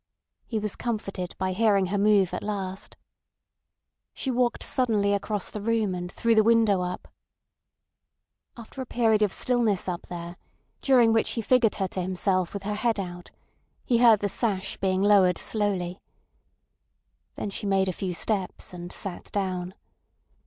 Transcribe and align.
He 0.47 0.57
was 0.57 0.75
comforted 0.75 1.35
by 1.37 1.51
hearing 1.53 1.85
her 1.93 1.97
move 1.99 2.33
at 2.33 2.41
last. 2.41 2.97
She 4.15 4.31
walked 4.31 4.63
suddenly 4.63 5.13
across 5.13 5.51
the 5.51 5.61
room, 5.61 5.93
and 5.93 6.11
threw 6.11 6.33
the 6.33 6.41
window 6.43 6.81
up. 6.81 7.07
After 8.57 8.81
a 8.81 8.87
period 8.87 9.21
of 9.21 9.31
stillness 9.31 9.87
up 9.87 10.07
there, 10.07 10.37
during 10.81 11.13
which 11.13 11.33
he 11.33 11.41
figured 11.43 11.75
her 11.75 11.87
to 11.89 12.01
himself 12.01 12.51
with 12.51 12.63
her 12.63 12.73
head 12.73 12.99
out, 12.99 13.29
he 13.85 13.99
heard 13.99 14.21
the 14.21 14.27
sash 14.27 14.75
being 14.77 15.03
lowered 15.03 15.37
slowly. 15.37 16.01
Then 17.35 17.51
she 17.51 17.67
made 17.67 17.87
a 17.87 17.93
few 17.93 18.15
steps, 18.15 18.73
and 18.73 18.91
sat 18.91 19.31
down. 19.31 19.75